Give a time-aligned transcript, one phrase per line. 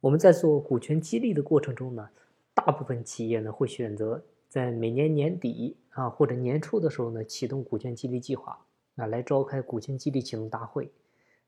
[0.00, 2.08] 我们在做股权激励的过程中呢，
[2.54, 8.64] 大部分企业呢会选择在每年年底啊或者年初的时候呢启动股权激励计划
[8.94, 10.90] 啊，来召开股权激励启动大会。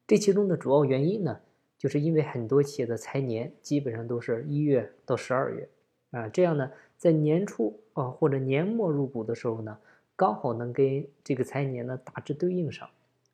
[0.06, 1.40] 这其中的主要原因呢，
[1.78, 5.68] 就是因为很多企业的财年基本上都是一月到十二月
[6.10, 9.78] 啊，这样呢，在年初啊或者年末入股的时候呢，
[10.16, 12.88] 刚好能跟这个财年呢大致对应上。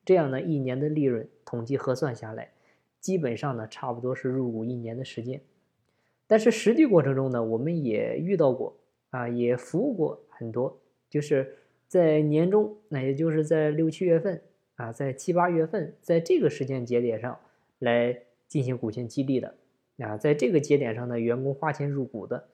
[0.04, 2.52] 这样呢，一年的利润统计核算下来，
[3.06, 5.40] 基本上呢，差不多是入股一年的时间。
[6.26, 8.76] 但是实际过程中呢，我们也遇到过
[9.10, 11.54] 啊，也服务过很多，就是
[11.86, 14.42] 在年终，那也就是在六七月份
[14.74, 17.38] 啊，在七八月份，在这个时间节点上
[17.78, 19.54] 来进行股权激励的
[19.98, 22.48] 啊，在这个节点上呢，员工花钱入股的。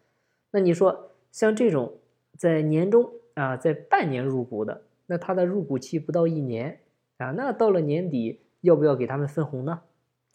[0.50, 1.94] 那你说像这种
[2.36, 6.80] 在年终啊，在半年入股的，那他的入股期不到一年。
[7.16, 9.82] 啊，那到了年底要不要给他们分红呢？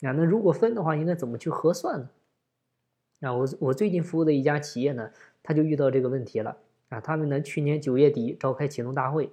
[0.01, 2.09] 啊，那如果分的话，应该怎么去核算呢？
[3.21, 5.11] 啊，我我最近服务的一家企业呢，
[5.41, 6.57] 他就遇到这个问题了。
[6.89, 9.31] 啊，他们呢去年九月底召开启动大会，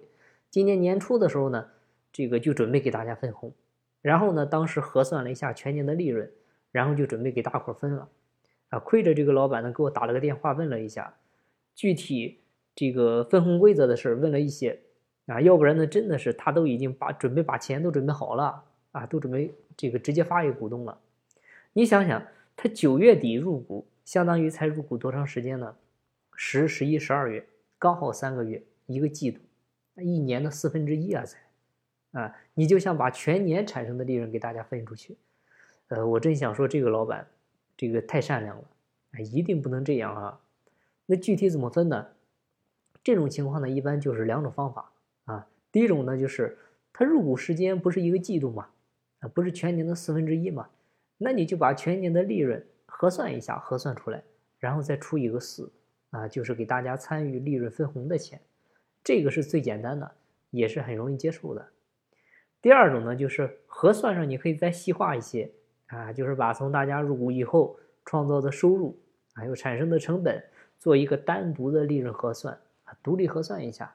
[0.51, 1.69] 今年年初的时候呢，
[2.13, 3.53] 这个就准备给大家分红，
[4.01, 6.31] 然后呢，当时核算了一下全年的利润，
[6.73, 8.09] 然后就准备给大伙分了。
[8.71, 11.15] 啊，亏着这个老板呢给我打了个电话，问了一下
[11.75, 12.41] 具体
[12.75, 14.81] 这个分红规则的事问了一些。
[15.27, 21.01] 啊，要不然呢，真的是他都已经把准备把钱都准备好了啊，都准备这个直接发给股东了。
[21.73, 25.75] 你想想，他九月底入股，相当于才入股多长时间呢？
[26.37, 27.45] 十、十一、十二月，
[27.77, 29.41] 刚好三个月，一个季度，
[29.97, 31.41] 一年的四分之一啊，才
[32.13, 35.17] 啊，你就想把全年产生的利润给大家分出去。
[35.89, 37.27] 呃，我真想说这个老板，
[37.77, 38.65] 这个太善良了
[39.13, 40.41] 啊，一定不能这样啊。
[41.07, 42.09] 那具体怎么分呢？
[43.03, 44.93] 这种情况呢，一般就是两种方法。
[45.25, 46.57] 啊，第一种呢，就是
[46.93, 48.71] 他入股时间不是一个季度嘛，
[49.29, 50.69] 不是全年的四分之一嘛，
[51.19, 54.23] 那你就把全年的利润核算一下，核算出来，
[54.59, 55.71] 然后再除一个四，
[56.11, 58.41] 啊，就是给大家参与利润分红的钱，
[59.03, 60.11] 这个是最简单的，
[60.51, 61.69] 也是很容易接受的。
[62.61, 65.51] 第二种呢，就是核算上你可以再细化一些，
[65.87, 68.99] 啊，就是把从大家入股以后创造的收入，
[69.35, 70.43] 还有产生的成本，
[70.79, 73.95] 做一个单独的利润核算，啊，独立核算一下。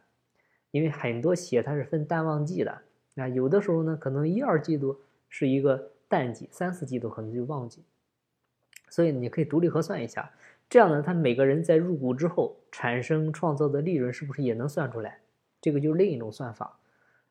[0.72, 2.82] 因为很多企业它是分淡旺季的，
[3.16, 7.84] 啊，有的时候呢，可能一二季度是一个淡季，三四季度可能就旺季，
[8.90, 10.32] 所以你可以独立核算一下，
[10.70, 15.22] 这样呢，他每个人在入股之后产生创造的利润是不是也能算出来？
[15.62, 16.80] 这个就是另一种算法，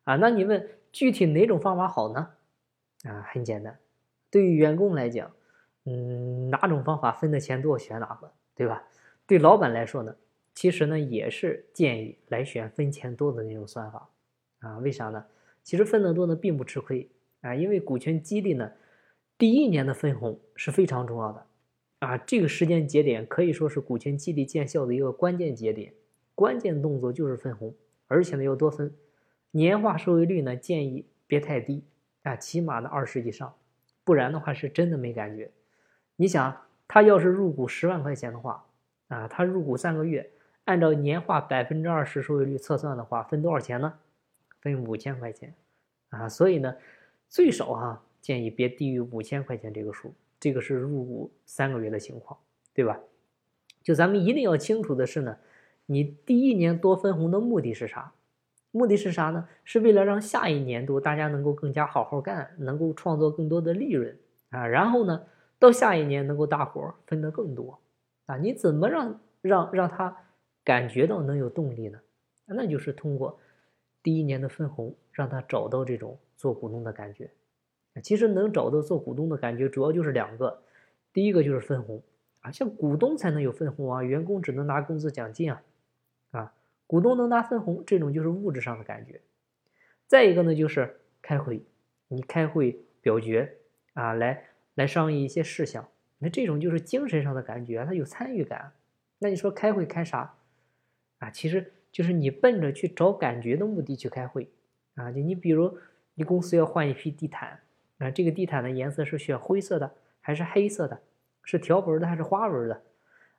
[0.05, 2.29] 啊，那你问具体哪种方法好呢？
[3.03, 3.77] 啊，很简单，
[4.31, 5.31] 对于员工来讲，
[5.85, 8.83] 嗯，哪种方法分的钱多选哪个，对吧？
[9.25, 10.15] 对老板来说呢？
[10.53, 14.09] 其实呢，也是建议来选分钱多的那种算法，
[14.59, 15.25] 啊，为啥呢？
[15.63, 17.09] 其实分的多呢，并不吃亏
[17.41, 18.71] 啊，因为股权激励呢，
[19.37, 21.45] 第一年的分红是非常重要的，
[21.99, 25.93] 啊，这个时间节点可以说是股权激励见效的一个关键节点，
[26.35, 27.73] 关键动作就是分红，
[28.07, 28.93] 而且呢要多分，
[29.51, 31.83] 年化收益率呢建议别太低
[32.23, 33.55] 啊，起码呢二十以上，
[34.03, 35.51] 不然的话是真的没感觉。
[36.15, 38.65] 你想，他要是入股十万块钱的话，
[39.07, 40.31] 啊，他入股三个月。
[40.65, 43.91] 按照年化百分之二十收益率测算的话，分多少钱呢？
[44.61, 45.55] 分五千块钱，
[46.09, 46.75] 啊，所以呢，
[47.29, 50.13] 最少哈建议别低于五千块钱这个数。
[50.39, 52.37] 这个是入股三个月的情况，
[52.73, 52.99] 对吧？
[53.83, 55.37] 就咱们一定要清楚的是呢，
[55.85, 58.13] 你第一年多分红的目的是啥？
[58.71, 59.47] 目的是啥呢？
[59.63, 64.17] 是为了让下一年度大家能够更加好好干，能够创造更多的利润
[64.49, 65.23] 啊，然后呢，
[65.57, 67.79] 到下一年能够大伙分得更多
[68.25, 68.37] 啊。
[68.37, 70.17] 你怎么让让让他？
[70.61, 71.99] 感觉到能有动力呢，
[72.45, 73.39] 那就是通过
[74.03, 77.29] 第一年的分红，让他找到这种做股东的感觉。
[78.01, 80.63] 其实能找到做股东的感觉，主要就是两个，
[81.11, 82.01] 第一个就是分红
[82.39, 85.61] 啊，像股东才能有分红啊，员工只能拿工资奖金啊，
[86.31, 86.53] 啊，
[86.87, 89.19] 股东能拿分红，这种就是物质上的感觉。
[90.07, 91.61] 再一个呢，就是开会，
[92.07, 93.57] 你开会表决
[93.93, 94.45] 啊，来
[94.75, 95.89] 来商议一些事项，
[96.19, 98.71] 那这种就是精神上的感觉，他有参与感。
[99.17, 100.35] 那你说开会开啥？
[101.17, 104.49] 啊，其实就是你奔着去找感觉的目的去开会，
[104.95, 105.77] 啊，就你比如
[106.19, 107.61] 你公司要换一批地毯，
[107.99, 109.89] 啊，这个地毯的颜色是选灰色的
[110.19, 110.99] 还是黑色的，
[111.43, 112.83] 是条纹的还是花纹的，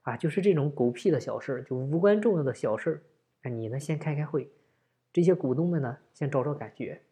[0.00, 3.02] 啊，就是这种狗屁的小事，就无关重要的小事儿，
[3.42, 4.50] 啊，你呢先开开会，
[5.12, 7.02] 这些股东们呢先找找感觉，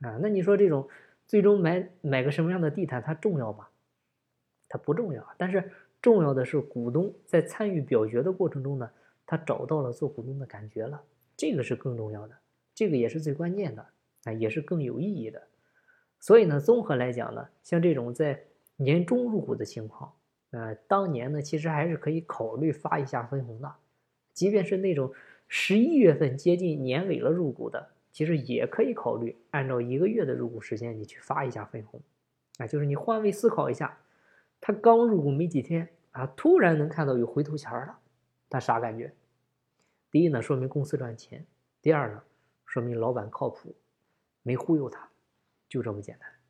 [0.00, 0.88] 啊，那你说这种
[1.28, 3.68] 最终买买个什么样的地毯它重要吗？
[4.68, 5.70] 它不重要，但是
[6.00, 8.90] 重要的是股东在参与表决的过程中呢。
[9.24, 11.00] 他找到了做股东的感觉了，
[11.36, 12.36] 这个是更重要的，
[12.74, 13.86] 这个也是最关键的
[14.24, 15.42] 啊，也是更有意义的。
[16.18, 18.44] 所以呢，综合来讲呢，像这种在
[18.76, 20.12] 年终入股的情况
[20.50, 23.74] 呃，当年呢，其实还是可以考虑发一下分红的，
[24.32, 25.12] 即便是那种
[25.48, 32.00] 十一月份接近年尾了入股的，其实也可以考虑按照一个月的入股时间，你去发一下分红，
[32.58, 33.98] 啊，就是你换位思考一下，
[34.60, 37.98] 他刚入股没几天啊，突然能看到有回头钱了，
[38.50, 39.12] 他啥感觉？
[40.10, 41.40] 第一呢，说明公司赚钱；
[41.80, 42.22] 第二呢，
[42.66, 43.74] 说明老板靠谱，
[44.42, 45.08] 没忽悠他，
[45.68, 46.41] 就这么简单。